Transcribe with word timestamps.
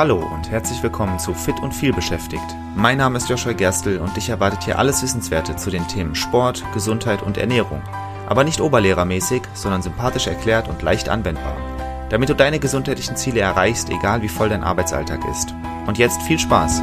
Hallo 0.00 0.16
und 0.16 0.50
herzlich 0.50 0.82
willkommen 0.82 1.18
zu 1.18 1.34
Fit 1.34 1.60
und 1.60 1.74
viel 1.74 1.92
beschäftigt. 1.92 2.56
Mein 2.74 2.96
Name 2.96 3.18
ist 3.18 3.28
Joshua 3.28 3.52
Gerstl 3.52 3.98
und 3.98 4.16
dich 4.16 4.30
erwartet 4.30 4.62
hier 4.64 4.78
alles 4.78 5.02
Wissenswerte 5.02 5.56
zu 5.56 5.68
den 5.68 5.86
Themen 5.88 6.14
Sport, 6.14 6.64
Gesundheit 6.72 7.20
und 7.20 7.36
Ernährung. 7.36 7.82
Aber 8.26 8.42
nicht 8.42 8.62
oberlehrermäßig, 8.62 9.42
sondern 9.52 9.82
sympathisch 9.82 10.26
erklärt 10.26 10.68
und 10.68 10.80
leicht 10.80 11.10
anwendbar. 11.10 11.54
Damit 12.08 12.30
du 12.30 12.34
deine 12.34 12.58
gesundheitlichen 12.58 13.14
Ziele 13.16 13.40
erreichst, 13.40 13.90
egal 13.90 14.22
wie 14.22 14.30
voll 14.30 14.48
dein 14.48 14.64
Arbeitsalltag 14.64 15.20
ist. 15.30 15.54
Und 15.86 15.98
jetzt 15.98 16.22
viel 16.22 16.38
Spaß! 16.38 16.80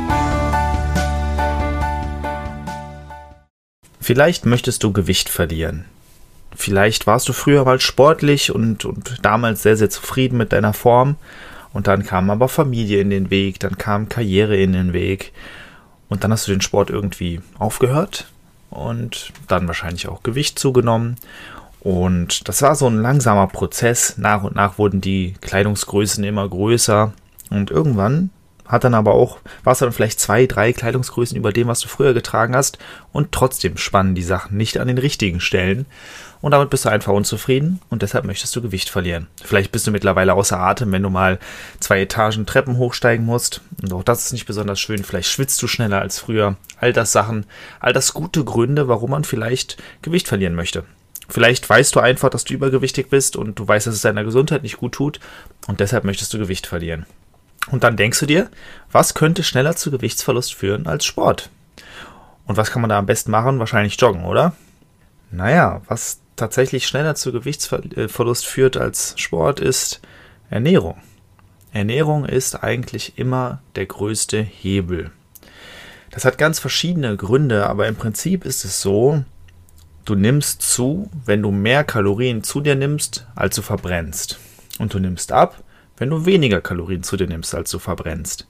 Vielleicht 4.00 4.46
möchtest 4.46 4.84
du 4.84 4.94
Gewicht 4.94 5.30
verlieren. 5.30 5.86
Vielleicht 6.56 7.08
warst 7.08 7.28
du 7.28 7.34
früher 7.34 7.66
mal 7.66 7.80
sportlich 7.80 8.54
und, 8.54 8.86
und 8.86 9.26
damals 9.26 9.64
sehr, 9.64 9.76
sehr 9.76 9.90
zufrieden 9.90 10.38
mit 10.38 10.54
deiner 10.54 10.74
Form 10.74 11.16
und 11.74 11.88
dann 11.88 12.04
kam 12.04 12.30
aber 12.30 12.48
Familie 12.48 13.02
in 13.02 13.10
den 13.10 13.30
Weg, 13.30 13.60
dann 13.60 13.78
kam 13.78 14.10
Karriere 14.10 14.58
in 14.58 14.74
den 14.74 14.94
Weg. 14.94 15.34
Und 16.10 16.24
dann 16.24 16.32
hast 16.32 16.48
du 16.48 16.52
den 16.52 16.62
Sport 16.62 16.90
irgendwie 16.90 17.42
aufgehört 17.60 18.32
und 18.70 19.34
dann 19.48 19.68
wahrscheinlich 19.68 20.08
auch 20.08 20.24
Gewicht 20.24 20.58
zugenommen. 20.58 21.18
Und 21.82 22.48
das 22.48 22.62
war 22.62 22.76
so 22.76 22.88
ein 22.88 23.02
langsamer 23.02 23.48
Prozess. 23.48 24.18
Nach 24.18 24.44
und 24.44 24.56
nach 24.56 24.78
wurden 24.78 25.02
die 25.02 25.36
Kleidungsgrößen 25.42 26.24
immer 26.24 26.48
größer. 26.48 27.14
Und 27.50 27.72
irgendwann 27.72 28.30
hat 28.68 28.84
dann 28.84 28.94
aber 28.94 29.14
auch, 29.14 29.40
war 29.64 29.74
es 29.74 29.80
dann 29.80 29.92
vielleicht 29.92 30.20
zwei, 30.20 30.46
drei 30.46 30.74
Kleidungsgrößen 30.74 31.38
über 31.38 31.54
dem, 31.54 31.68
was 31.68 31.80
du 31.80 31.88
früher 31.88 32.14
getragen 32.14 32.56
hast. 32.56 32.78
Und 33.12 33.32
trotzdem 33.32 33.78
spannen 33.78 34.16
die 34.16 34.24
Sachen 34.24 34.58
nicht 34.58 34.80
an 34.80 34.88
den 34.88 34.98
richtigen 34.98 35.40
Stellen 35.40 35.86
und 36.42 36.52
damit 36.52 36.70
bist 36.70 36.86
du 36.86 36.90
einfach 36.90 37.14
unzufrieden 37.14 37.80
und 37.90 38.02
deshalb 38.02 38.26
möchtest 38.26 38.56
du 38.56 38.62
Gewicht 38.62 38.90
verlieren. 38.90 39.28
Vielleicht 39.44 39.72
bist 39.72 39.88
du 39.88 39.92
mittlerweile 39.92 40.34
außer 40.34 40.60
Atem, 40.60 40.92
wenn 40.92 41.02
du 41.02 41.10
mal 41.10 41.40
zwei 41.80 42.02
Etagen 42.02 42.46
Treppen 42.46 42.78
hochsteigen 42.78 43.26
musst 43.26 43.62
und 43.82 43.92
auch 43.94 44.04
das 44.04 44.26
ist 44.26 44.34
nicht 44.34 44.46
besonders 44.46 44.80
schön. 44.80 45.04
Vielleicht 45.04 45.30
schwitzt 45.30 45.62
du 45.62 45.68
schneller 45.68 46.00
als 46.00 46.20
früher. 46.20 46.56
All 46.80 46.94
das 46.94 47.12
Sachen, 47.12 47.46
all 47.80 47.94
das 47.94 48.14
gute 48.14 48.44
Gründe, 48.44 48.88
warum 48.88 49.12
man 49.12 49.24
vielleicht 49.24 49.78
Gewicht 50.02 50.28
verlieren 50.28 50.56
möchte. 50.56 50.84
Vielleicht 51.30 51.70
weißt 51.70 51.96
du 51.96 52.00
einfach, 52.00 52.30
dass 52.30 52.46
du 52.46 52.54
übergewichtig 52.54 53.10
bist 53.10 53.36
und 53.36 53.60
du 53.60 53.68
weißt, 53.68 53.88
dass 53.88 53.96
es 53.96 54.02
deiner 54.02 54.24
Gesundheit 54.24 54.64
nicht 54.64 54.78
gut 54.78 54.94
tut 54.94 55.20
und 55.68 55.80
deshalb 55.80 56.04
möchtest 56.04 56.34
du 56.34 56.38
Gewicht 56.38 56.68
verlieren. 56.68 57.06
Und 57.72 57.84
dann 57.84 57.98
denkst 57.98 58.20
du 58.20 58.26
dir, 58.26 58.50
was 58.92 59.14
könnte 59.14 59.44
schneller 59.44 59.76
zu 59.76 59.92
Gewichtsverlust 59.92 60.54
führen 60.54 60.88
als 60.88 61.06
Sport? 61.06 61.50
Und 62.46 62.58
was 62.58 62.72
kann 62.72 62.82
man 62.82 62.90
da 62.90 62.98
am 62.98 63.06
besten 63.06 63.32
machen? 63.32 63.60
Wahrscheinlich 63.60 64.00
joggen, 64.00 64.26
oder? 64.26 64.54
Naja, 65.32 65.82
was 65.88 66.22
tatsächlich 66.38 66.88
schneller 66.88 67.16
zu 67.16 67.34
Gewichtsverlust 67.34 68.46
führt 68.46 68.78
als 68.78 69.14
Sport, 69.18 69.60
ist 69.60 70.02
Ernährung. 70.50 70.98
Ernährung 71.74 72.26
ist 72.26 72.64
eigentlich 72.64 73.18
immer 73.18 73.62
der 73.76 73.86
größte 73.86 74.42
Hebel. 74.42 75.12
Das 76.12 76.24
hat 76.24 76.38
ganz 76.38 76.60
verschiedene 76.60 77.18
Gründe, 77.18 77.68
aber 77.68 77.88
im 77.88 77.96
Prinzip 77.96 78.46
ist 78.46 78.64
es 78.64 78.82
so, 78.82 79.24
du 80.06 80.16
nimmst 80.16 80.62
zu, 80.62 81.10
wenn 81.26 81.42
du 81.42 81.52
mehr 81.52 81.84
Kalorien 81.84 82.44
zu 82.44 82.62
dir 82.62 82.76
nimmst, 82.76 83.28
als 83.36 83.58
du 83.58 83.62
verbrennst. 83.62 84.40
Und 84.80 84.94
du 84.94 85.00
nimmst 85.00 85.32
ab, 85.34 85.62
wenn 85.98 86.10
du 86.10 86.26
weniger 86.26 86.62
Kalorien 86.62 87.04
zu 87.04 87.18
dir 87.18 87.28
nimmst, 87.28 87.54
als 87.54 87.72
du 87.72 87.80
verbrennst. 87.80 88.48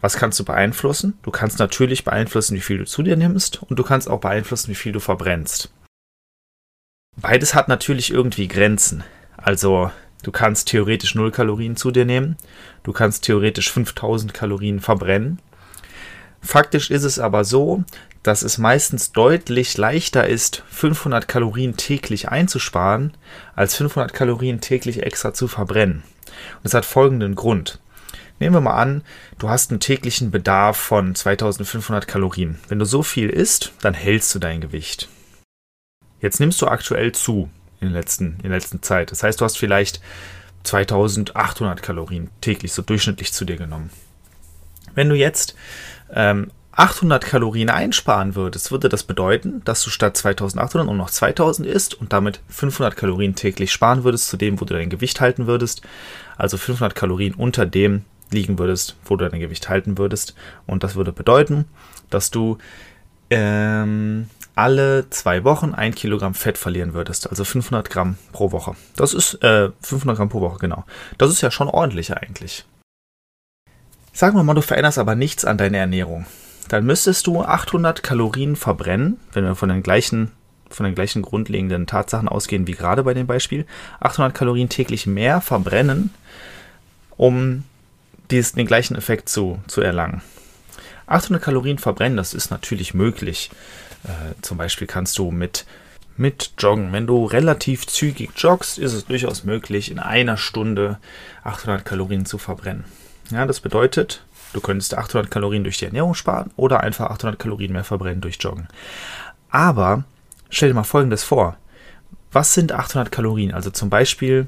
Was 0.00 0.16
kannst 0.16 0.38
du 0.38 0.44
beeinflussen? 0.44 1.18
Du 1.22 1.32
kannst 1.32 1.58
natürlich 1.58 2.04
beeinflussen, 2.04 2.54
wie 2.54 2.60
viel 2.60 2.78
du 2.78 2.86
zu 2.86 3.02
dir 3.02 3.16
nimmst 3.16 3.62
und 3.64 3.78
du 3.78 3.82
kannst 3.82 4.08
auch 4.08 4.20
beeinflussen, 4.20 4.70
wie 4.70 4.76
viel 4.76 4.92
du 4.92 5.00
verbrennst. 5.00 5.72
Beides 7.16 7.54
hat 7.54 7.66
natürlich 7.66 8.12
irgendwie 8.12 8.46
Grenzen. 8.46 9.02
Also 9.36 9.90
du 10.22 10.30
kannst 10.30 10.68
theoretisch 10.68 11.16
0 11.16 11.32
Kalorien 11.32 11.76
zu 11.76 11.90
dir 11.90 12.04
nehmen, 12.04 12.36
du 12.84 12.92
kannst 12.92 13.24
theoretisch 13.24 13.72
5000 13.72 14.32
Kalorien 14.32 14.78
verbrennen. 14.78 15.40
Faktisch 16.40 16.92
ist 16.92 17.02
es 17.02 17.18
aber 17.18 17.42
so, 17.42 17.82
dass 18.22 18.42
es 18.42 18.58
meistens 18.58 19.10
deutlich 19.10 19.76
leichter 19.76 20.28
ist, 20.28 20.62
500 20.70 21.26
Kalorien 21.26 21.76
täglich 21.76 22.28
einzusparen, 22.28 23.16
als 23.56 23.74
500 23.74 24.12
Kalorien 24.12 24.60
täglich 24.60 25.02
extra 25.02 25.34
zu 25.34 25.48
verbrennen. 25.48 26.04
Und 26.56 26.64
das 26.64 26.74
hat 26.74 26.84
folgenden 26.84 27.34
Grund. 27.34 27.80
Nehmen 28.40 28.54
wir 28.54 28.60
mal 28.60 28.80
an, 28.80 29.02
du 29.38 29.48
hast 29.48 29.70
einen 29.70 29.80
täglichen 29.80 30.30
Bedarf 30.30 30.76
von 30.76 31.14
2500 31.14 32.06
Kalorien. 32.06 32.58
Wenn 32.68 32.78
du 32.78 32.84
so 32.84 33.02
viel 33.02 33.30
isst, 33.30 33.72
dann 33.80 33.94
hältst 33.94 34.34
du 34.34 34.38
dein 34.38 34.60
Gewicht. 34.60 35.08
Jetzt 36.20 36.40
nimmst 36.40 36.60
du 36.62 36.68
aktuell 36.68 37.12
zu 37.12 37.50
in 37.80 37.88
der 37.88 38.00
letzten, 38.00 38.36
in 38.36 38.50
der 38.50 38.58
letzten 38.58 38.82
Zeit. 38.82 39.10
Das 39.10 39.22
heißt, 39.22 39.40
du 39.40 39.44
hast 39.44 39.58
vielleicht 39.58 40.00
2800 40.64 41.82
Kalorien 41.82 42.30
täglich 42.40 42.72
so 42.72 42.82
durchschnittlich 42.82 43.32
zu 43.32 43.44
dir 43.44 43.56
genommen. 43.56 43.90
Wenn 44.94 45.08
du 45.08 45.14
jetzt 45.14 45.54
ähm, 46.12 46.50
800 46.78 47.24
Kalorien 47.24 47.70
einsparen 47.70 48.36
würdest, 48.36 48.70
würde 48.70 48.88
das 48.88 49.02
bedeuten, 49.02 49.62
dass 49.64 49.82
du 49.82 49.90
statt 49.90 50.16
2800 50.16 50.86
nur 50.86 50.94
noch 50.94 51.10
2000 51.10 51.66
isst 51.66 51.94
und 51.94 52.12
damit 52.12 52.40
500 52.48 52.96
Kalorien 52.96 53.34
täglich 53.34 53.72
sparen 53.72 54.04
würdest, 54.04 54.28
zu 54.28 54.36
dem, 54.36 54.60
wo 54.60 54.64
du 54.64 54.74
dein 54.74 54.88
Gewicht 54.88 55.20
halten 55.20 55.48
würdest. 55.48 55.82
Also 56.36 56.56
500 56.56 56.94
Kalorien 56.94 57.34
unter 57.34 57.66
dem 57.66 58.04
liegen 58.30 58.60
würdest, 58.60 58.94
wo 59.04 59.16
du 59.16 59.28
dein 59.28 59.40
Gewicht 59.40 59.68
halten 59.68 59.98
würdest. 59.98 60.36
Und 60.66 60.84
das 60.84 60.94
würde 60.94 61.10
bedeuten, 61.10 61.64
dass 62.10 62.30
du 62.30 62.58
ähm, 63.30 64.30
alle 64.54 65.10
zwei 65.10 65.42
Wochen 65.42 65.74
ein 65.74 65.96
Kilogramm 65.96 66.34
Fett 66.34 66.58
verlieren 66.58 66.94
würdest, 66.94 67.28
also 67.28 67.42
500 67.42 67.90
Gramm 67.90 68.18
pro 68.30 68.52
Woche. 68.52 68.76
Das 68.94 69.14
ist 69.14 69.42
äh, 69.42 69.70
500 69.82 70.16
Gramm 70.16 70.28
pro 70.28 70.40
Woche, 70.40 70.58
genau. 70.58 70.84
Das 71.16 71.32
ist 71.32 71.40
ja 71.40 71.50
schon 71.50 71.68
ordentlich 71.68 72.16
eigentlich. 72.16 72.64
Sagen 74.12 74.36
wir 74.36 74.44
mal, 74.44 74.54
du 74.54 74.62
veränderst 74.62 74.98
aber 74.98 75.16
nichts 75.16 75.44
an 75.44 75.58
deiner 75.58 75.78
Ernährung. 75.78 76.24
Dann 76.68 76.84
müsstest 76.84 77.26
du 77.26 77.42
800 77.42 78.02
Kalorien 78.02 78.56
verbrennen, 78.56 79.18
wenn 79.32 79.44
wir 79.44 79.54
von 79.54 79.68
den 79.68 79.82
gleichen 79.82 80.32
von 80.70 80.84
den 80.84 80.94
gleichen 80.94 81.22
grundlegenden 81.22 81.86
Tatsachen 81.86 82.28
ausgehen 82.28 82.66
wie 82.66 82.72
gerade 82.72 83.02
bei 83.02 83.14
dem 83.14 83.26
Beispiel, 83.26 83.66
800 84.00 84.34
Kalorien 84.34 84.68
täglich 84.68 85.06
mehr 85.06 85.40
verbrennen, 85.40 86.10
um 87.16 87.64
dies, 88.30 88.52
den 88.52 88.66
gleichen 88.66 88.94
Effekt 88.94 89.28
zu, 89.28 89.58
zu 89.66 89.80
erlangen. 89.80 90.22
800 91.06 91.42
Kalorien 91.42 91.78
verbrennen, 91.78 92.18
das 92.18 92.34
ist 92.34 92.50
natürlich 92.50 92.92
möglich. 92.92 93.50
Äh, 94.04 94.34
zum 94.42 94.58
Beispiel 94.58 94.86
kannst 94.86 95.16
du 95.18 95.30
mit, 95.30 95.64
mit 96.16 96.52
Joggen, 96.58 96.92
wenn 96.92 97.06
du 97.06 97.24
relativ 97.24 97.86
zügig 97.86 98.30
joggst, 98.36 98.78
ist 98.78 98.92
es 98.92 99.06
durchaus 99.06 99.44
möglich, 99.44 99.90
in 99.90 99.98
einer 99.98 100.36
Stunde 100.36 100.98
800 101.44 101.84
Kalorien 101.84 102.26
zu 102.26 102.36
verbrennen. 102.36 102.84
Ja, 103.30 103.46
das 103.46 103.60
bedeutet, 103.60 104.22
du 104.52 104.60
könntest 104.60 104.96
800 104.96 105.30
Kalorien 105.30 105.64
durch 105.64 105.78
die 105.78 105.86
Ernährung 105.86 106.14
sparen 106.14 106.50
oder 106.56 106.80
einfach 106.80 107.10
800 107.10 107.38
Kalorien 107.38 107.72
mehr 107.72 107.84
verbrennen 107.84 108.20
durch 108.20 108.38
Joggen. 108.40 108.68
Aber 109.50 110.04
stell 110.50 110.68
dir 110.68 110.74
mal 110.74 110.84
Folgendes 110.84 111.24
vor. 111.24 111.56
Was 112.32 112.54
sind 112.54 112.72
800 112.72 113.10
Kalorien? 113.10 113.54
Also 113.54 113.70
zum 113.70 113.90
Beispiel 113.90 114.46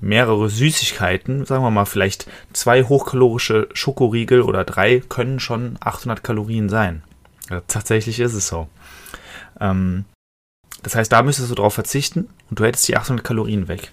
mehrere 0.00 0.48
Süßigkeiten, 0.48 1.44
sagen 1.44 1.62
wir 1.62 1.70
mal 1.70 1.84
vielleicht 1.84 2.26
zwei 2.52 2.84
hochkalorische 2.84 3.68
Schokoriegel 3.74 4.42
oder 4.42 4.64
drei 4.64 5.00
können 5.00 5.40
schon 5.40 5.76
800 5.80 6.24
Kalorien 6.24 6.68
sein. 6.68 7.02
Tatsächlich 7.66 8.20
ist 8.20 8.34
es 8.34 8.46
so. 8.46 8.68
Ähm, 9.60 10.04
das 10.82 10.94
heißt, 10.94 11.10
da 11.12 11.22
müsstest 11.22 11.50
du 11.50 11.54
drauf 11.54 11.74
verzichten 11.74 12.28
und 12.48 12.58
du 12.58 12.64
hättest 12.64 12.86
die 12.88 12.96
800 12.96 13.24
Kalorien 13.24 13.68
weg. 13.68 13.90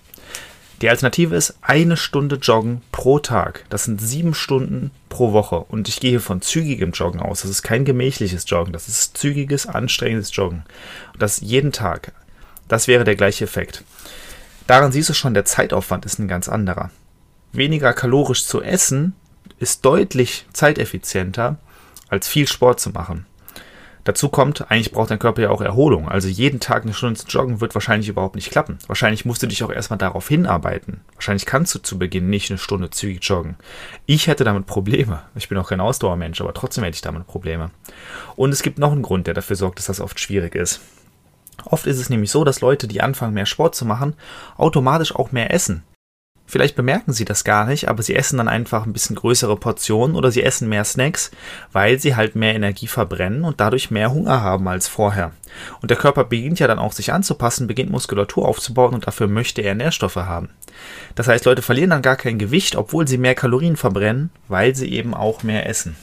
Die 0.82 0.90
Alternative 0.90 1.36
ist 1.36 1.56
eine 1.62 1.98
Stunde 1.98 2.36
Joggen 2.36 2.82
pro 2.92 3.18
Tag. 3.18 3.66
Das 3.70 3.86
sind 3.86 4.00
sieben 4.00 4.36
Stunden 4.36 4.92
pro 5.10 5.34
Woche. 5.34 5.58
Und 5.58 5.90
ich 5.90 6.00
gehe 6.00 6.12
hier 6.12 6.22
von 6.22 6.42
zügigem 6.42 6.92
Joggen 6.92 7.20
aus. 7.20 7.42
Das 7.42 7.50
ist 7.50 7.64
kein 7.64 7.84
gemächliches 7.84 8.46
Joggen. 8.48 8.74
Das 8.74 8.88
ist 8.88 9.18
zügiges, 9.18 9.66
anstrengendes 9.66 10.36
Joggen. 10.36 10.64
Und 11.14 11.22
das 11.22 11.42
jeden 11.42 11.72
Tag. 11.72 12.12
Das 12.68 12.88
wäre 12.88 13.04
der 13.04 13.16
gleiche 13.16 13.46
Effekt. 13.46 13.84
Daran 14.68 14.92
siehst 14.92 15.10
du 15.10 15.14
schon, 15.14 15.34
der 15.34 15.46
Zeitaufwand 15.46 16.06
ist 16.06 16.20
ein 16.20 16.28
ganz 16.28 16.48
anderer. 16.48 16.92
Weniger 17.54 17.94
kalorisch 17.94 18.46
zu 18.46 18.62
essen 18.62 19.16
ist 19.58 19.84
deutlich 19.84 20.46
zeiteffizienter, 20.54 21.58
als 22.10 22.28
viel 22.28 22.48
Sport 22.48 22.80
zu 22.80 22.92
machen. 22.92 23.26
Dazu 24.08 24.30
kommt, 24.30 24.72
eigentlich 24.72 24.94
braucht 24.94 25.12
dein 25.12 25.20
Körper 25.20 25.42
ja 25.42 25.50
auch 25.50 25.60
Erholung. 25.60 26.08
Also 26.08 26.30
jeden 26.30 26.62
Tag 26.62 26.84
eine 26.84 26.94
Stunde 26.94 27.20
zu 27.20 27.28
joggen 27.28 27.60
wird 27.60 27.76
wahrscheinlich 27.76 28.08
überhaupt 28.08 28.36
nicht 28.36 28.50
klappen. 28.50 28.78
Wahrscheinlich 28.88 29.26
musst 29.26 29.44
du 29.44 29.48
dich 29.48 29.66
auch 29.66 29.70
erstmal 29.70 29.98
darauf 29.98 30.30
hinarbeiten. 30.30 31.02
Wahrscheinlich 31.16 31.46
kannst 31.46 31.76
du 31.76 31.80
zu 31.80 32.00
Beginn 32.00 32.30
nicht 32.30 32.50
eine 32.50 32.58
Stunde 32.58 32.90
zügig 32.90 33.22
joggen. 33.22 33.58
Ich 34.06 34.28
hätte 34.28 34.46
damit 34.46 34.66
Probleme. 34.66 35.24
Ich 35.36 35.50
bin 35.50 35.58
auch 35.58 35.68
kein 35.68 35.82
Ausdauermensch, 35.82 36.40
aber 36.40 36.54
trotzdem 36.54 36.86
hätte 36.86 36.96
ich 36.96 37.02
damit 37.02 37.28
Probleme. 37.28 37.70
Und 38.38 38.54
es 38.54 38.64
gibt 38.64 38.80
noch 38.80 38.94
einen 38.94 39.02
Grund, 39.02 39.28
der 39.28 39.34
dafür 39.34 39.58
sorgt, 39.58 39.78
dass 39.80 39.88
das 39.88 40.00
oft 40.00 40.22
schwierig 40.22 40.56
ist. 40.56 40.80
Oft 41.66 41.86
ist 41.86 42.00
es 42.00 42.10
nämlich 42.10 42.32
so, 42.32 42.46
dass 42.46 42.62
Leute, 42.62 42.88
die 42.88 43.02
anfangen, 43.02 43.34
mehr 43.34 43.46
Sport 43.46 43.76
zu 43.76 43.84
machen, 43.84 44.14
automatisch 44.56 45.14
auch 45.14 45.34
mehr 45.34 45.54
essen. 45.54 45.84
Vielleicht 46.50 46.78
bemerken 46.78 47.12
sie 47.12 47.26
das 47.26 47.44
gar 47.44 47.66
nicht, 47.66 47.90
aber 47.90 48.02
sie 48.02 48.16
essen 48.16 48.38
dann 48.38 48.48
einfach 48.48 48.86
ein 48.86 48.94
bisschen 48.94 49.18
größere 49.18 49.58
Portionen 49.58 50.16
oder 50.16 50.32
sie 50.32 50.44
essen 50.44 50.70
mehr 50.70 50.86
Snacks, 50.86 51.30
weil 51.74 52.00
sie 52.00 52.16
halt 52.16 52.38
mehr 52.38 52.56
Energie 52.56 52.88
verbrennen 52.88 53.44
und 53.44 53.60
dadurch 53.60 53.92
mehr 53.92 54.14
Hunger 54.14 54.42
haben 54.42 54.66
als 54.70 54.88
vorher. 54.88 55.34
Und 55.82 55.92
der 55.92 55.98
Körper 55.98 56.24
beginnt 56.24 56.60
ja 56.60 56.68
dann 56.68 56.80
auch 56.80 56.94
sich 56.94 57.12
anzupassen, 57.12 57.68
beginnt 57.68 57.92
Muskulatur 57.92 58.48
aufzubauen 58.48 58.94
und 58.94 59.06
dafür 59.08 59.28
möchte 59.28 59.62
er 59.62 59.76
Nährstoffe 59.76 60.16
haben. 60.16 60.50
Das 61.16 61.28
heißt, 61.28 61.44
Leute 61.44 61.62
verlieren 61.62 61.90
dann 61.90 62.02
gar 62.02 62.16
kein 62.16 62.40
Gewicht, 62.40 62.78
obwohl 62.78 63.10
sie 63.10 63.18
mehr 63.18 63.36
Kalorien 63.36 63.76
verbrennen, 63.76 64.30
weil 64.48 64.74
sie 64.74 64.90
eben 64.94 65.14
auch 65.14 65.44
mehr 65.44 65.68
essen. 65.68 65.98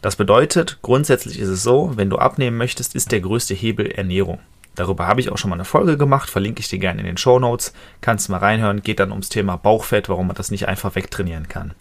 Das 0.00 0.16
bedeutet, 0.16 0.78
grundsätzlich 0.80 1.38
ist 1.38 1.48
es 1.48 1.62
so, 1.62 1.92
wenn 1.96 2.08
du 2.08 2.16
abnehmen 2.16 2.56
möchtest, 2.56 2.94
ist 2.94 3.12
der 3.12 3.20
größte 3.20 3.52
Hebel 3.52 3.90
Ernährung. 3.90 4.40
Darüber 4.74 5.06
habe 5.06 5.20
ich 5.20 5.30
auch 5.30 5.38
schon 5.38 5.50
mal 5.50 5.56
eine 5.56 5.64
Folge 5.64 5.98
gemacht, 5.98 6.30
verlinke 6.30 6.60
ich 6.60 6.68
dir 6.68 6.78
gerne 6.78 7.00
in 7.00 7.06
den 7.06 7.18
Show 7.18 7.38
Notes. 7.38 7.72
Kannst 8.00 8.28
mal 8.28 8.38
reinhören, 8.38 8.82
geht 8.82 9.00
dann 9.00 9.10
ums 9.10 9.28
Thema 9.28 9.56
Bauchfett, 9.56 10.08
warum 10.08 10.28
man 10.28 10.36
das 10.36 10.50
nicht 10.50 10.66
einfach 10.66 10.94
wegtrainieren 10.94 11.48
kann. 11.48 11.74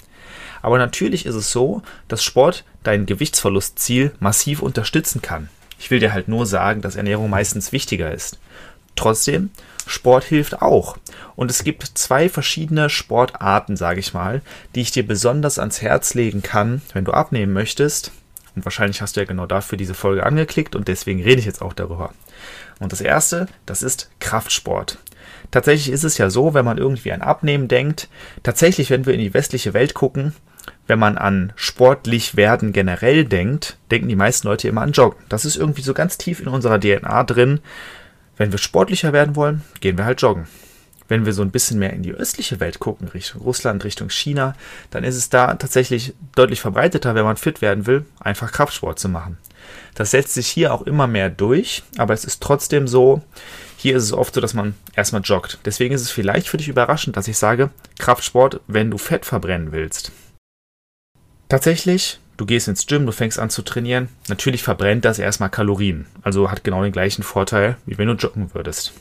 Aber 0.61 0.77
natürlich 0.77 1.25
ist 1.25 1.35
es 1.35 1.51
so, 1.51 1.81
dass 2.07 2.23
Sport 2.23 2.65
dein 2.83 3.05
Gewichtsverlustziel 3.05 4.11
massiv 4.19 4.61
unterstützen 4.61 5.21
kann. 5.21 5.49
Ich 5.79 5.89
will 5.89 5.99
dir 5.99 6.13
halt 6.13 6.27
nur 6.27 6.45
sagen, 6.45 6.81
dass 6.81 6.95
Ernährung 6.95 7.29
meistens 7.29 7.71
wichtiger 7.71 8.13
ist. 8.13 8.37
Trotzdem, 8.95 9.49
Sport 9.87 10.25
hilft 10.25 10.61
auch. 10.61 10.97
Und 11.35 11.49
es 11.49 11.63
gibt 11.63 11.83
zwei 11.97 12.29
verschiedene 12.29 12.89
Sportarten, 12.89 13.75
sage 13.75 13.99
ich 13.99 14.13
mal, 14.13 14.41
die 14.75 14.81
ich 14.81 14.91
dir 14.91 15.07
besonders 15.07 15.57
ans 15.57 15.81
Herz 15.81 16.13
legen 16.13 16.43
kann, 16.43 16.81
wenn 16.93 17.05
du 17.05 17.13
abnehmen 17.13 17.53
möchtest. 17.53 18.11
Und 18.55 18.65
wahrscheinlich 18.65 19.01
hast 19.01 19.15
du 19.15 19.21
ja 19.21 19.25
genau 19.25 19.45
dafür 19.45 19.77
diese 19.77 19.93
Folge 19.93 20.25
angeklickt 20.25 20.75
und 20.75 20.87
deswegen 20.87 21.23
rede 21.23 21.39
ich 21.39 21.45
jetzt 21.45 21.61
auch 21.61 21.73
darüber. 21.73 22.13
Und 22.81 22.91
das 22.91 22.99
erste, 22.99 23.47
das 23.67 23.83
ist 23.83 24.09
Kraftsport. 24.19 24.97
Tatsächlich 25.51 25.93
ist 25.93 26.03
es 26.03 26.17
ja 26.17 26.31
so, 26.31 26.55
wenn 26.55 26.65
man 26.65 26.79
irgendwie 26.79 27.11
an 27.11 27.21
Abnehmen 27.21 27.67
denkt, 27.67 28.09
tatsächlich, 28.41 28.89
wenn 28.89 29.05
wir 29.05 29.13
in 29.13 29.19
die 29.19 29.35
westliche 29.35 29.75
Welt 29.75 29.93
gucken, 29.93 30.33
wenn 30.87 30.97
man 30.97 31.17
an 31.17 31.53
sportlich 31.55 32.35
werden 32.35 32.73
generell 32.73 33.23
denkt, 33.23 33.77
denken 33.91 34.09
die 34.09 34.15
meisten 34.15 34.47
Leute 34.47 34.67
immer 34.67 34.81
an 34.81 34.93
Joggen. 34.93 35.23
Das 35.29 35.45
ist 35.45 35.57
irgendwie 35.57 35.83
so 35.83 35.93
ganz 35.93 36.17
tief 36.17 36.39
in 36.39 36.47
unserer 36.47 36.79
DNA 36.79 37.23
drin. 37.23 37.59
Wenn 38.35 38.51
wir 38.51 38.57
sportlicher 38.57 39.13
werden 39.13 39.35
wollen, 39.35 39.61
gehen 39.79 39.97
wir 39.99 40.05
halt 40.05 40.21
joggen. 40.21 40.47
Wenn 41.11 41.25
wir 41.25 41.33
so 41.33 41.41
ein 41.41 41.51
bisschen 41.51 41.77
mehr 41.77 41.91
in 41.91 42.03
die 42.03 42.13
östliche 42.13 42.61
Welt 42.61 42.79
gucken, 42.79 43.09
Richtung 43.09 43.41
Russland, 43.41 43.83
Richtung 43.83 44.09
China, 44.09 44.55
dann 44.91 45.03
ist 45.03 45.17
es 45.17 45.27
da 45.27 45.55
tatsächlich 45.55 46.13
deutlich 46.35 46.61
verbreiteter, 46.61 47.15
wenn 47.15 47.25
man 47.25 47.35
fit 47.35 47.61
werden 47.61 47.85
will, 47.85 48.05
einfach 48.21 48.53
Kraftsport 48.53 48.97
zu 48.97 49.09
machen. 49.09 49.37
Das 49.93 50.11
setzt 50.11 50.33
sich 50.35 50.47
hier 50.47 50.73
auch 50.73 50.83
immer 50.83 51.07
mehr 51.07 51.29
durch, 51.29 51.83
aber 51.97 52.13
es 52.13 52.23
ist 52.23 52.41
trotzdem 52.41 52.87
so, 52.87 53.21
hier 53.75 53.97
ist 53.97 54.03
es 54.03 54.13
oft 54.13 54.33
so, 54.33 54.39
dass 54.39 54.53
man 54.53 54.73
erstmal 54.95 55.21
joggt. 55.21 55.59
Deswegen 55.65 55.93
ist 55.93 55.99
es 55.99 56.11
vielleicht 56.11 56.47
für 56.47 56.55
dich 56.55 56.69
überraschend, 56.69 57.17
dass 57.17 57.27
ich 57.27 57.37
sage, 57.37 57.71
Kraftsport, 57.99 58.61
wenn 58.67 58.89
du 58.89 58.97
Fett 58.97 59.25
verbrennen 59.25 59.73
willst. 59.73 60.13
Tatsächlich, 61.49 62.21
du 62.37 62.45
gehst 62.45 62.69
ins 62.69 62.85
Gym, 62.87 63.05
du 63.05 63.11
fängst 63.11 63.37
an 63.37 63.49
zu 63.49 63.63
trainieren, 63.63 64.07
natürlich 64.29 64.63
verbrennt 64.63 65.03
das 65.03 65.19
erstmal 65.19 65.49
Kalorien. 65.49 66.05
Also 66.21 66.49
hat 66.49 66.63
genau 66.63 66.83
den 66.83 66.93
gleichen 66.93 67.23
Vorteil, 67.23 67.75
wie 67.85 67.97
wenn 67.97 68.07
du 68.07 68.13
joggen 68.13 68.53
würdest. 68.53 68.93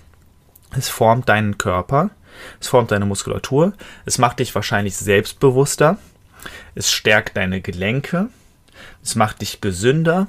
Es 0.76 0.88
formt 0.88 1.28
deinen 1.28 1.58
Körper, 1.58 2.10
es 2.60 2.68
formt 2.68 2.90
deine 2.90 3.06
Muskulatur, 3.06 3.72
es 4.04 4.18
macht 4.18 4.38
dich 4.38 4.54
wahrscheinlich 4.54 4.96
selbstbewusster, 4.96 5.98
es 6.74 6.90
stärkt 6.90 7.36
deine 7.36 7.60
Gelenke, 7.60 8.28
es 9.02 9.14
macht 9.14 9.40
dich 9.40 9.60
gesünder, 9.60 10.28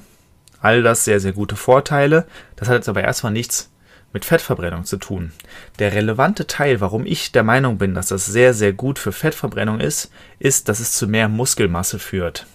All 0.62 0.82
das 0.82 1.04
sehr, 1.04 1.18
sehr 1.18 1.32
gute 1.32 1.56
Vorteile. 1.56 2.24
Das 2.54 2.68
hat 2.68 2.76
jetzt 2.76 2.88
aber 2.88 3.02
erstmal 3.02 3.32
nichts 3.32 3.68
mit 4.12 4.24
Fettverbrennung 4.24 4.84
zu 4.84 4.96
tun. 4.96 5.32
Der 5.80 5.92
relevante 5.92 6.46
Teil, 6.46 6.80
warum 6.80 7.04
ich 7.04 7.32
der 7.32 7.42
Meinung 7.42 7.78
bin, 7.78 7.94
dass 7.94 8.08
das 8.08 8.26
sehr, 8.26 8.54
sehr 8.54 8.72
gut 8.72 8.98
für 8.98 9.10
Fettverbrennung 9.10 9.80
ist, 9.80 10.12
ist, 10.38 10.68
dass 10.68 10.78
es 10.78 10.92
zu 10.92 11.08
mehr 11.08 11.28
Muskelmasse 11.28 11.98
führt. 11.98 12.46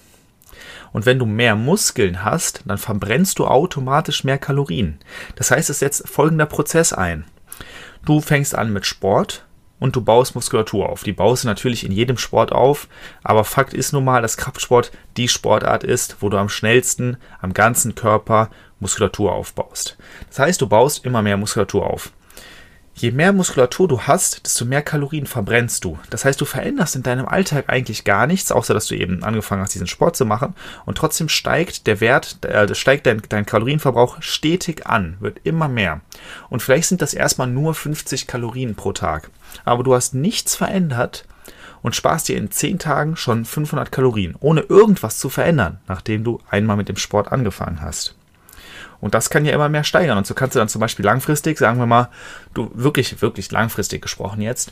Und 0.94 1.06
wenn 1.06 1.20
du 1.20 1.26
mehr 1.26 1.56
Muskeln 1.56 2.24
hast, 2.24 2.62
dann 2.66 2.78
verbrennst 2.78 3.40
du 3.40 3.46
automatisch 3.46 4.24
mehr 4.24 4.38
Kalorien. 4.38 5.00
Das 5.36 5.52
heißt, 5.52 5.70
es 5.70 5.80
setzt 5.80 6.08
folgender 6.08 6.46
Prozess 6.46 6.94
ein. 6.94 7.26
Du 8.08 8.22
fängst 8.22 8.56
an 8.56 8.72
mit 8.72 8.86
Sport, 8.86 9.46
und 9.80 9.98
du 9.98 10.02
baust 10.02 10.34
Muskulatur 10.34 10.88
auf. 10.88 11.04
Die 11.04 11.12
baust 11.12 11.44
du 11.44 11.48
natürlich 11.50 11.86
in 11.86 11.92
jedem 11.92 12.18
Sport 12.18 12.54
auf, 12.54 12.88
aber 13.22 13.44
Fakt 13.44 13.74
ist 13.74 13.92
nun 13.92 14.06
mal, 14.06 14.22
dass 14.22 14.38
Kraftsport 14.38 14.94
die 15.18 15.28
Sportart 15.28 15.84
ist, 15.84 16.16
wo 16.22 16.30
du 16.30 16.38
am 16.38 16.48
schnellsten 16.48 17.18
am 17.42 17.54
ganzen 17.54 17.96
Körper 17.96 18.50
Muskulatur 18.80 19.34
aufbaust. 19.34 19.98
Das 20.30 20.40
heißt, 20.40 20.62
du 20.62 20.68
baust 20.68 21.04
immer 21.04 21.22
mehr 21.22 21.36
Muskulatur 21.36 21.86
auf. 21.86 22.14
Je 23.00 23.12
mehr 23.12 23.32
Muskulatur 23.32 23.88
du 23.88 24.02
hast, 24.02 24.44
desto 24.44 24.66
mehr 24.66 24.82
Kalorien 24.82 25.28
verbrennst 25.28 25.84
du. 25.84 26.00
Das 26.10 26.26
heißt, 26.26 26.42
du 26.42 26.46
veränderst 26.46 26.96
in 26.96 27.04
deinem 27.04 27.28
Alltag 27.28 27.66
eigentlich 27.68 28.06
gar 28.06 28.26
nichts, 28.26 28.52
außer 28.52 28.74
dass 28.74 28.88
du 28.88 28.96
eben 28.96 29.24
angefangen 29.24 29.62
hast, 29.62 29.76
diesen 29.76 29.86
Sport 29.86 30.16
zu 30.16 30.26
machen. 30.26 30.56
Und 30.88 30.98
trotzdem 30.98 31.30
steigt 31.30 31.86
der 31.86 32.02
Wert, 32.02 32.44
äh, 32.44 32.74
steigt 32.74 33.06
dein, 33.06 33.22
dein 33.30 33.46
Kalorienverbrauch 33.46 34.24
stetig 34.24 34.88
an, 34.88 35.18
wird 35.20 35.42
immer 35.44 35.68
mehr. 35.68 36.02
Und 36.50 36.64
vielleicht 36.64 36.90
sind 36.90 37.04
das 37.04 37.14
erstmal 37.14 37.46
nur 37.46 37.76
50 37.76 38.26
Kalorien 38.26 38.74
pro 38.74 38.94
Tag. 38.94 39.30
Aber 39.64 39.84
du 39.84 39.94
hast 39.94 40.16
nichts 40.16 40.56
verändert 40.56 41.26
und 41.84 41.96
sparst 41.96 42.28
dir 42.30 42.38
in 42.38 42.50
10 42.50 42.80
Tagen 42.80 43.16
schon 43.16 43.46
500 43.46 43.92
Kalorien, 43.92 44.36
ohne 44.40 44.62
irgendwas 44.62 45.20
zu 45.20 45.30
verändern, 45.30 45.80
nachdem 45.88 46.24
du 46.24 46.40
einmal 46.50 46.78
mit 46.78 46.90
dem 46.90 46.98
Sport 46.98 47.32
angefangen 47.32 47.80
hast. 47.80 48.17
Und 49.00 49.14
das 49.14 49.30
kann 49.30 49.46
ja 49.46 49.54
immer 49.54 49.70
mehr 49.70 49.84
steigern. 49.84 50.18
Und 50.18 50.26
so 50.26 50.34
kannst 50.34 50.56
du 50.56 50.60
dann 50.60 50.70
zum 50.70 50.82
Beispiel 50.82 51.06
langfristig, 51.06 51.58
sagen 51.58 51.80
wir 51.80 51.86
mal, 51.86 52.10
du 52.54 52.72
wirklich, 52.74 53.22
wirklich 53.22 53.52
langfristig 53.52 54.02
gesprochen 54.02 54.42
jetzt, 54.42 54.72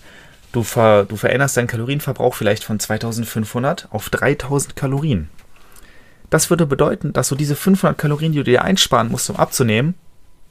du, 0.52 0.64
ver, 0.64 1.06
du 1.06 1.16
veränderst 1.16 1.58
deinen 1.58 1.68
Kalorienverbrauch 1.68 2.34
vielleicht 2.34 2.64
von 2.64 2.80
2500 2.80 3.88
auf 3.92 4.10
3000 4.10 4.76
Kalorien. 4.76 5.30
Das 6.30 6.50
würde 6.50 6.66
bedeuten, 6.66 7.14
dass 7.14 7.30
du 7.30 7.36
diese 7.36 7.56
500 7.56 7.98
Kalorien, 7.98 8.32
die 8.32 8.40
du 8.40 8.44
dir 8.44 8.64
einsparen 8.64 9.10
musst, 9.10 9.30
um 9.30 9.36
abzunehmen, 9.36 9.96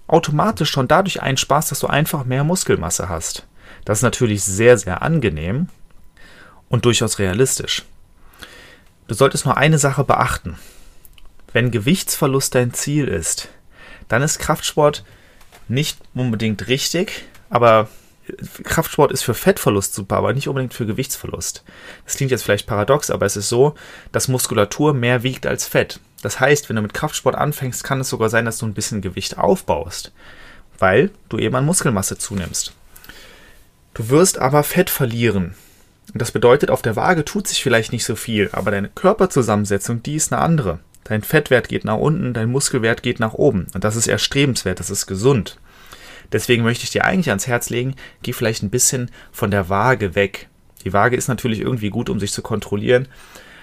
automatisch 0.07 0.71
schon 0.71 0.89
dadurch 0.89 1.23
einsparst, 1.23 1.71
dass 1.71 1.81
du 1.81 1.87
einfach 1.87 2.25
mehr 2.25 2.45
Muskelmasse 2.45 3.09
hast. 3.09 3.47
Das 3.85 3.99
ist 3.99 4.03
natürlich 4.03 4.45
sehr, 4.45 4.79
sehr 4.79 5.03
angenehm 5.03 5.69
und 6.69 6.85
durchaus 6.85 7.19
realistisch. 7.19 7.85
Du 9.09 9.15
solltest 9.15 9.45
nur 9.45 9.57
eine 9.57 9.79
Sache 9.79 10.05
beachten. 10.05 10.57
Wenn 11.53 11.71
Gewichtsverlust 11.71 12.55
dein 12.55 12.73
Ziel 12.73 13.09
ist, 13.09 13.49
dann 14.09 14.23
ist 14.23 14.39
Kraftsport 14.39 15.05
nicht 15.69 15.99
unbedingt 16.15 16.69
richtig, 16.69 17.25
aber 17.51 17.89
Kraftsport 18.63 19.13
ist 19.13 19.23
für 19.23 19.35
Fettverlust 19.35 19.95
super, 19.95 20.17
aber 20.17 20.33
nicht 20.33 20.49
unbedingt 20.49 20.73
für 20.73 20.87
Gewichtsverlust. 20.87 21.63
Das 22.05 22.17
klingt 22.17 22.31
jetzt 22.31 22.43
vielleicht 22.43 22.67
paradox, 22.67 23.11
aber 23.11 23.27
es 23.27 23.37
ist 23.37 23.49
so, 23.49 23.75
dass 24.13 24.29
Muskulatur 24.29 24.95
mehr 24.95 25.23
wiegt 25.23 25.47
als 25.47 25.67
Fett. 25.67 26.01
Das 26.23 26.41
heißt, 26.41 26.69
wenn 26.69 26.77
du 26.77 26.83
mit 26.83 26.95
Kraftsport 26.95 27.37
anfängst, 27.37 27.85
kann 27.85 28.01
es 28.01 28.09
sogar 28.09 28.31
sein, 28.31 28.47
dass 28.47 28.59
du 28.59 28.67
ein 28.67 28.75
bisschen 28.75 29.03
Gewicht 29.03 29.37
aufbaust, 29.37 30.13
weil 30.79 31.11
du 31.29 31.39
eben 31.39 31.55
an 31.55 31.67
Muskelmasse 31.67 32.17
zunimmst. 32.17 32.73
Du 33.93 34.09
wirst 34.09 34.39
aber 34.39 34.63
Fett 34.63 34.89
verlieren. 34.89 35.55
Und 36.13 36.21
das 36.21 36.33
bedeutet, 36.33 36.71
auf 36.71 36.83
der 36.83 36.97
Waage 36.97 37.25
tut 37.25 37.47
sich 37.47 37.63
vielleicht 37.63 37.93
nicht 37.93 38.05
so 38.05 38.17
viel, 38.17 38.49
aber 38.53 38.71
deine 38.71 38.89
Körperzusammensetzung, 38.89 40.03
die 40.03 40.17
ist 40.17 40.33
eine 40.33 40.43
andere. 40.43 40.79
Dein 41.05 41.23
Fettwert 41.23 41.69
geht 41.69 41.85
nach 41.85 41.99
unten, 41.99 42.33
dein 42.33 42.51
Muskelwert 42.51 43.03
geht 43.03 43.21
nach 43.21 43.35
oben. 43.35 43.67
Und 43.75 43.85
das 43.85 43.97
ist 43.97 44.07
erstrebenswert, 44.07 44.81
das 44.81 44.91
ist 44.91 45.07
gesund. 45.07 45.59
Deswegen 46.33 46.63
möchte 46.63 46.85
ich 46.85 46.91
dir 46.91 47.05
eigentlich 47.05 47.29
ans 47.29 47.47
Herz 47.47 47.69
legen, 47.71 47.95
geh 48.23 48.33
vielleicht 48.33 48.63
ein 48.63 48.71
bisschen 48.71 49.11
von 49.31 49.51
der 49.51 49.69
Waage 49.69 50.15
weg. 50.15 50.49
Die 50.85 50.93
Waage 50.93 51.17
ist 51.17 51.29
natürlich 51.29 51.61
irgendwie 51.61 51.91
gut, 51.91 52.09
um 52.09 52.19
sich 52.19 52.33
zu 52.33 52.43
kontrollieren, 52.43 53.09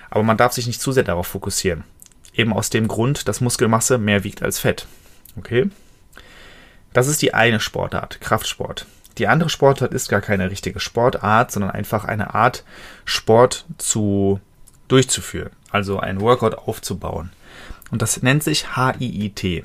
aber 0.09 0.23
man 0.23 0.37
darf 0.37 0.53
sich 0.53 0.67
nicht 0.67 0.81
zu 0.81 0.91
sehr 0.91 1.03
darauf 1.03 1.27
fokussieren. 1.27 1.83
Eben 2.33 2.53
aus 2.53 2.69
dem 2.69 2.87
Grund, 2.87 3.27
dass 3.27 3.41
Muskelmasse 3.41 3.97
mehr 3.97 4.23
wiegt 4.23 4.41
als 4.43 4.59
Fett. 4.59 4.87
Okay? 5.37 5.69
Das 6.93 7.07
ist 7.07 7.21
die 7.21 7.33
eine 7.33 7.59
Sportart, 7.59 8.21
Kraftsport. 8.21 8.85
Die 9.17 9.27
andere 9.27 9.49
Sportart 9.49 9.93
ist 9.93 10.09
gar 10.09 10.21
keine 10.21 10.49
richtige 10.49 10.79
Sportart, 10.79 11.51
sondern 11.51 11.71
einfach 11.71 12.05
eine 12.05 12.33
Art, 12.33 12.63
Sport 13.05 13.65
zu 13.77 14.39
durchzuführen, 14.91 15.51
also 15.69 15.99
ein 15.99 16.21
Workout 16.21 16.55
aufzubauen. 16.55 17.31
Und 17.91 18.01
das 18.01 18.21
nennt 18.21 18.43
sich 18.43 18.75
HIIT, 18.75 19.63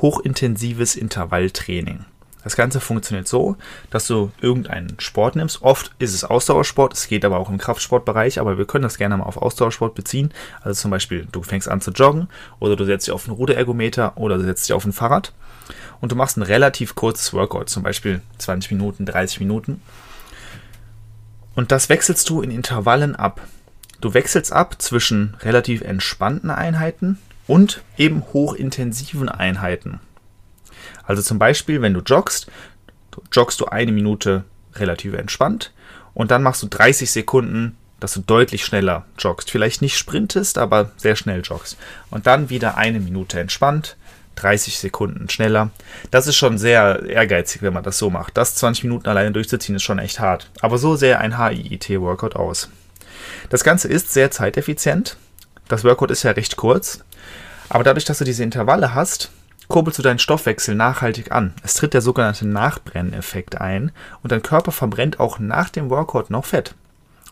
hochintensives 0.00 0.96
Intervalltraining. 0.96 2.04
Das 2.46 2.54
Ganze 2.54 2.78
funktioniert 2.78 3.26
so, 3.26 3.56
dass 3.90 4.06
du 4.06 4.30
irgendeinen 4.40 5.00
Sport 5.00 5.34
nimmst. 5.34 5.62
Oft 5.62 5.90
ist 5.98 6.14
es 6.14 6.22
Ausdauersport, 6.22 6.92
es 6.94 7.08
geht 7.08 7.24
aber 7.24 7.38
auch 7.38 7.50
im 7.50 7.58
Kraftsportbereich, 7.58 8.38
aber 8.38 8.56
wir 8.56 8.66
können 8.66 8.84
das 8.84 8.98
gerne 8.98 9.16
mal 9.16 9.24
auf 9.24 9.36
Ausdauersport 9.36 9.96
beziehen. 9.96 10.32
Also 10.60 10.80
zum 10.80 10.92
Beispiel, 10.92 11.26
du 11.32 11.42
fängst 11.42 11.68
an 11.68 11.80
zu 11.80 11.90
joggen 11.90 12.28
oder 12.60 12.76
du 12.76 12.84
setzt 12.84 13.08
dich 13.08 13.12
auf 13.12 13.26
einen 13.26 13.36
Ruderergometer 13.36 14.16
oder 14.16 14.38
du 14.38 14.44
setzt 14.44 14.68
dich 14.68 14.74
auf 14.74 14.84
ein 14.84 14.92
Fahrrad 14.92 15.32
und 16.00 16.12
du 16.12 16.16
machst 16.16 16.36
ein 16.36 16.42
relativ 16.42 16.94
kurzes 16.94 17.32
Workout, 17.32 17.68
zum 17.68 17.82
Beispiel 17.82 18.22
20 18.38 18.70
Minuten, 18.70 19.06
30 19.06 19.40
Minuten. 19.40 19.82
Und 21.56 21.72
das 21.72 21.88
wechselst 21.88 22.30
du 22.30 22.42
in 22.42 22.52
Intervallen 22.52 23.16
ab. 23.16 23.40
Du 24.00 24.14
wechselst 24.14 24.52
ab 24.52 24.80
zwischen 24.80 25.36
relativ 25.40 25.80
entspannten 25.80 26.50
Einheiten 26.50 27.18
und 27.46 27.82
eben 27.96 28.22
hochintensiven 28.32 29.28
Einheiten. 29.28 30.00
Also 31.04 31.22
zum 31.22 31.38
Beispiel, 31.38 31.82
wenn 31.82 31.94
du 31.94 32.00
joggst, 32.00 32.48
joggst 33.32 33.60
du 33.60 33.66
eine 33.66 33.92
Minute 33.92 34.44
relativ 34.74 35.14
entspannt 35.14 35.72
Und 36.14 36.30
dann 36.30 36.42
machst 36.42 36.62
du 36.62 36.66
30 36.66 37.10
Sekunden, 37.10 37.76
dass 38.00 38.14
du 38.14 38.20
deutlich 38.20 38.64
schneller 38.64 39.04
joggst. 39.18 39.50
Vielleicht 39.50 39.82
nicht 39.82 39.98
sprintest, 39.98 40.58
aber 40.58 40.90
sehr 40.96 41.16
schnell 41.16 41.42
joggst. 41.42 41.76
Und 42.10 42.26
dann 42.26 42.50
wieder 42.50 42.76
eine 42.76 43.00
Minute 43.00 43.40
entspannt. 43.40 43.96
30 44.36 44.78
Sekunden 44.78 45.30
schneller. 45.30 45.70
Das 46.10 46.26
ist 46.26 46.36
schon 46.36 46.58
sehr 46.58 47.02
ehrgeizig, 47.06 47.62
wenn 47.62 47.72
man 47.72 47.84
das 47.84 47.98
so 47.98 48.10
macht. 48.10 48.36
Das 48.36 48.54
20 48.54 48.84
Minuten 48.84 49.08
alleine 49.08 49.32
durchzuziehen 49.32 49.76
ist 49.76 49.82
schon 49.82 49.98
echt 49.98 50.20
hart. 50.20 50.50
Aber 50.60 50.76
so 50.76 50.94
sähe 50.94 51.18
ein 51.18 51.38
HIIT-Workout 51.38 52.36
aus. 52.36 52.68
Das 53.50 53.64
Ganze 53.64 53.88
ist 53.88 54.12
sehr 54.12 54.30
zeiteffizient. 54.30 55.16
Das 55.68 55.84
Workout 55.84 56.10
ist 56.10 56.22
ja 56.22 56.32
recht 56.32 56.56
kurz. 56.56 57.00
Aber 57.68 57.84
dadurch, 57.84 58.04
dass 58.04 58.18
du 58.18 58.24
diese 58.24 58.44
Intervalle 58.44 58.94
hast, 58.94 59.30
kurbelst 59.68 59.98
du 59.98 60.02
deinen 60.02 60.18
Stoffwechsel 60.18 60.74
nachhaltig 60.74 61.32
an. 61.32 61.54
Es 61.62 61.74
tritt 61.74 61.94
der 61.94 62.02
sogenannte 62.02 62.46
Nachbrenneffekt 62.46 63.60
ein 63.60 63.90
und 64.22 64.32
dein 64.32 64.42
Körper 64.42 64.72
verbrennt 64.72 65.18
auch 65.18 65.38
nach 65.38 65.70
dem 65.70 65.90
Workout 65.90 66.30
noch 66.30 66.44
Fett 66.44 66.74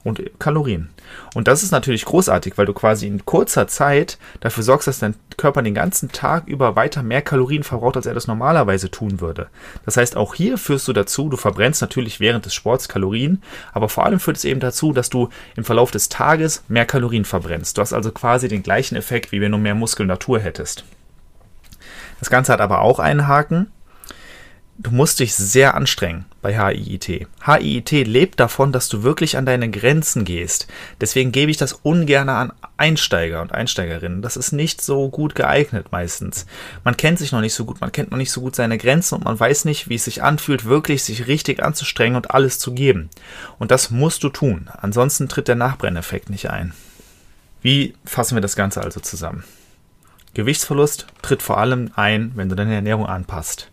und 0.05 0.23
Kalorien. 0.39 0.91
Und 1.35 1.49
das 1.49 1.63
ist 1.63 1.73
natürlich 1.73 2.05
großartig, 2.05 2.57
weil 2.57 2.67
du 2.67 2.75
quasi 2.75 3.07
in 3.07 3.25
kurzer 3.25 3.67
Zeit 3.67 4.19
dafür 4.41 4.63
sorgst, 4.63 4.87
dass 4.87 4.99
dein 4.99 5.15
Körper 5.37 5.63
den 5.63 5.75
ganzen 5.75 6.13
Tag 6.13 6.47
über 6.47 6.77
weiter 6.77 7.03
mehr 7.03 7.23
Kalorien 7.23 7.65
verbraucht, 7.65 7.97
als 7.97 8.07
er 8.07 8.15
das 8.15 8.27
normalerweise 8.27 8.91
tun 8.91 9.21
würde. 9.21 9.49
Das 9.85 9.97
heißt, 9.97 10.17
auch 10.17 10.35
hier 10.35 10.59
führst 10.59 10.87
du 10.87 10.93
dazu, 10.93 11.29
du 11.29 11.37
verbrennst 11.37 11.81
natürlich 11.81 12.21
während 12.21 12.45
des 12.45 12.55
Sports 12.55 12.89
Kalorien, 12.89 13.43
aber 13.73 13.89
vor 13.89 14.05
allem 14.05 14.21
führt 14.21 14.37
es 14.37 14.45
eben 14.45 14.61
dazu, 14.61 14.93
dass 14.93 15.11
du 15.11 15.31
im 15.57 15.65
Verlauf 15.65 15.91
des 15.91 16.09
Tages 16.09 16.63
mehr 16.69 16.87
Kalorien 16.87 17.25
verbrennst. 17.25 17.77
Du 17.77 17.81
hast 17.83 17.93
also 17.93 18.13
quasi 18.13 18.49
den 18.49 18.63
gleichen 18.63 18.97
Effekt, 18.97 19.33
wie 19.33 19.41
wenn 19.41 19.53
du 19.53 19.59
mehr 19.59 19.75
Muskulatur 19.75 20.39
hättest. 20.39 20.85
Das 22.21 22.31
Ganze 22.31 22.53
hat 22.53 22.61
aber 22.61 22.81
auch 22.81 22.99
einen 22.99 23.27
Haken. 23.27 23.71
Du 24.77 24.91
musst 24.91 25.21
dich 25.21 25.37
sehr 25.37 25.75
anstrengen 25.75 26.25
bei 26.43 26.53
HIIT. 26.53 27.29
HIIT 27.47 27.91
lebt 28.09 28.41
davon, 28.41 28.73
dass 28.73 28.89
du 28.89 29.05
wirklich 29.05 29.37
an 29.37 29.47
deine 29.47 29.71
Grenzen 29.71 30.25
gehst. 30.25 30.67
Deswegen 31.01 31.31
gebe 31.31 31.53
ich 31.53 31.57
das 31.57 31.75
ungern 31.75 32.29
an 32.29 32.53
Einsteiger 32.77 33.41
und 33.41 33.53
Einsteigerinnen. 33.53 34.21
Das 34.21 34.37
ist 34.37 34.51
nicht 34.51 34.81
so 34.81 35.11
gut 35.11 35.37
geeignet 35.37 35.93
meistens. 35.93 36.47
Man 36.83 36.97
kennt 36.97 37.21
sich 37.21 37.31
noch 37.31 37.41
nicht 37.41 37.55
so 37.55 37.65
gut, 37.65 37.81
man 37.81 37.93
kennt 37.93 38.11
noch 38.11 38.19
nicht 38.19 38.33
so 38.33 38.41
gut 38.41 38.57
seine 38.57 38.77
Grenzen 38.77 39.15
und 39.15 39.25
man 39.25 39.39
weiß 39.39 39.65
nicht, 39.65 39.89
wie 39.89 39.95
es 39.95 40.07
sich 40.07 40.25
anfühlt, 40.25 40.65
wirklich 40.65 41.05
sich 41.05 41.29
richtig 41.29 41.63
anzustrengen 41.63 42.17
und 42.17 42.33
alles 42.33 42.59
zu 42.59 42.75
geben. 42.75 43.11
Und 43.61 43.71
das 43.71 43.93
musst 43.93 44.25
du 44.25 44.29
tun. 44.29 44.69
Ansonsten 44.77 45.29
tritt 45.29 45.47
der 45.47 45.55
Nachbrenneffekt 45.55 46.31
nicht 46.31 46.51
ein. 46.51 46.75
Wie 47.63 47.95
fassen 48.05 48.37
wir 48.37 48.43
das 48.43 48.57
Ganze 48.57 48.83
also 48.83 48.99
zusammen? 48.99 49.45
Gewichtsverlust 50.35 51.07
tritt 51.23 51.43
vor 51.43 51.59
allem 51.59 51.93
ein, 51.95 52.33
wenn 52.35 52.49
du 52.49 52.57
deine 52.57 52.75
Ernährung 52.75 53.07
anpasst. 53.07 53.71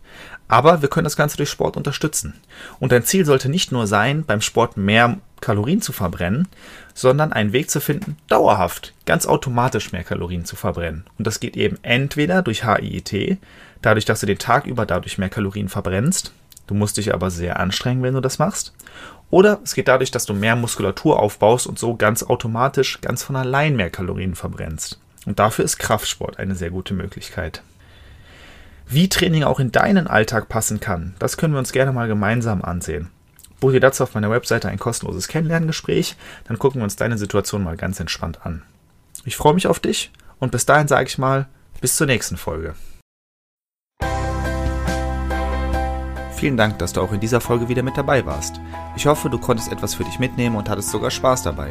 Aber 0.52 0.82
wir 0.82 0.90
können 0.90 1.04
das 1.04 1.16
Ganze 1.16 1.38
durch 1.38 1.48
Sport 1.48 1.78
unterstützen. 1.78 2.34
Und 2.78 2.92
dein 2.92 3.04
Ziel 3.04 3.24
sollte 3.24 3.48
nicht 3.48 3.72
nur 3.72 3.86
sein, 3.86 4.22
beim 4.22 4.42
Sport 4.42 4.76
mehr 4.76 5.16
Kalorien 5.40 5.80
zu 5.80 5.92
verbrennen, 5.92 6.46
sondern 6.92 7.32
einen 7.32 7.54
Weg 7.54 7.70
zu 7.70 7.80
finden, 7.80 8.18
dauerhaft, 8.28 8.92
ganz 9.06 9.24
automatisch 9.24 9.92
mehr 9.92 10.04
Kalorien 10.04 10.44
zu 10.44 10.54
verbrennen. 10.54 11.04
Und 11.16 11.26
das 11.26 11.40
geht 11.40 11.56
eben 11.56 11.78
entweder 11.80 12.42
durch 12.42 12.66
HIIT, 12.66 13.38
dadurch, 13.80 14.04
dass 14.04 14.20
du 14.20 14.26
den 14.26 14.36
Tag 14.36 14.66
über 14.66 14.84
dadurch 14.84 15.16
mehr 15.16 15.30
Kalorien 15.30 15.70
verbrennst. 15.70 16.34
Du 16.66 16.74
musst 16.74 16.98
dich 16.98 17.14
aber 17.14 17.30
sehr 17.30 17.58
anstrengen, 17.58 18.02
wenn 18.02 18.12
du 18.12 18.20
das 18.20 18.38
machst. 18.38 18.74
Oder 19.30 19.58
es 19.64 19.74
geht 19.74 19.88
dadurch, 19.88 20.10
dass 20.10 20.26
du 20.26 20.34
mehr 20.34 20.54
Muskulatur 20.54 21.18
aufbaust 21.18 21.66
und 21.66 21.78
so 21.78 21.96
ganz 21.96 22.22
automatisch, 22.22 23.00
ganz 23.00 23.22
von 23.22 23.36
allein 23.36 23.74
mehr 23.74 23.88
Kalorien 23.88 24.34
verbrennst. 24.34 25.00
Und 25.24 25.38
dafür 25.38 25.64
ist 25.64 25.78
Kraftsport 25.78 26.38
eine 26.38 26.56
sehr 26.56 26.70
gute 26.70 26.92
Möglichkeit. 26.92 27.62
Wie 28.88 29.08
Training 29.08 29.44
auch 29.44 29.60
in 29.60 29.72
deinen 29.72 30.06
Alltag 30.06 30.48
passen 30.48 30.80
kann, 30.80 31.14
das 31.18 31.36
können 31.36 31.54
wir 31.54 31.58
uns 31.58 31.72
gerne 31.72 31.92
mal 31.92 32.08
gemeinsam 32.08 32.62
ansehen. 32.62 33.08
Buch 33.60 33.72
dir 33.72 33.80
dazu 33.80 34.02
auf 34.02 34.14
meiner 34.14 34.30
Webseite 34.30 34.68
ein 34.68 34.78
kostenloses 34.78 35.28
Kennenlerngespräch, 35.28 36.16
dann 36.44 36.58
gucken 36.58 36.80
wir 36.80 36.84
uns 36.84 36.96
deine 36.96 37.16
Situation 37.16 37.62
mal 37.62 37.76
ganz 37.76 38.00
entspannt 38.00 38.44
an. 38.44 38.62
Ich 39.24 39.36
freue 39.36 39.54
mich 39.54 39.66
auf 39.68 39.78
dich 39.78 40.10
und 40.40 40.50
bis 40.50 40.66
dahin 40.66 40.88
sage 40.88 41.06
ich 41.06 41.18
mal, 41.18 41.46
bis 41.80 41.96
zur 41.96 42.06
nächsten 42.06 42.36
Folge. 42.36 42.74
Vielen 46.36 46.56
Dank, 46.56 46.80
dass 46.80 46.92
du 46.92 47.00
auch 47.00 47.12
in 47.12 47.20
dieser 47.20 47.40
Folge 47.40 47.68
wieder 47.68 47.84
mit 47.84 47.96
dabei 47.96 48.26
warst. 48.26 48.60
Ich 48.96 49.06
hoffe, 49.06 49.30
du 49.30 49.38
konntest 49.38 49.70
etwas 49.70 49.94
für 49.94 50.02
dich 50.02 50.18
mitnehmen 50.18 50.56
und 50.56 50.68
hattest 50.68 50.90
sogar 50.90 51.12
Spaß 51.12 51.44
dabei. 51.44 51.70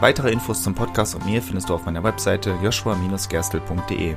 Weitere 0.00 0.32
Infos 0.32 0.64
zum 0.64 0.74
Podcast 0.74 1.14
und 1.14 1.24
mir 1.24 1.40
findest 1.40 1.68
du 1.68 1.74
auf 1.74 1.86
meiner 1.86 2.02
Webseite 2.02 2.56
joshua-gerstel.de. 2.60 4.16